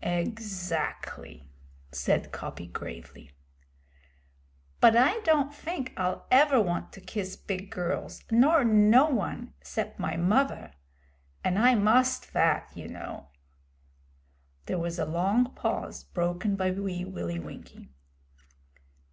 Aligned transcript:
'Exactly,' 0.00 1.50
said 1.90 2.30
Coppy 2.30 2.68
gravely. 2.68 3.32
'But 4.80 4.94
I 4.94 5.18
don't 5.22 5.52
fink 5.52 5.92
I'll 5.96 6.24
ever 6.30 6.60
want 6.62 6.92
to 6.92 7.00
kiss 7.00 7.34
big 7.34 7.68
girls, 7.72 8.22
nor 8.30 8.62
no 8.64 9.06
one, 9.06 9.54
'cept 9.60 9.98
my 9.98 10.14
muvver. 10.16 10.70
And 11.42 11.58
I 11.58 11.74
must 11.74 12.26
vat, 12.26 12.70
you 12.76 12.86
know.' 12.86 13.26
There 14.66 14.78
was 14.78 15.00
a 15.00 15.04
long 15.04 15.52
pause, 15.56 16.04
broken 16.04 16.54
by 16.54 16.70
Wee 16.70 17.04
Willie 17.04 17.40
Winkie. 17.40 17.88